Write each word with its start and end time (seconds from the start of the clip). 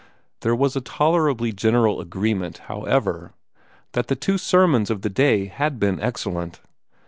There 0.39 0.55
was 0.55 0.75
a 0.75 0.81
tolerably 0.81 1.53
general 1.53 2.01
agreement, 2.01 2.57
however, 2.65 3.33
that 3.91 4.07
the 4.07 4.15
two 4.15 4.39
sermons 4.39 4.89
of 4.89 5.03
the 5.03 5.11
day 5.11 5.45
had 5.45 5.79
been 5.79 6.01
excellent. 6.01 6.59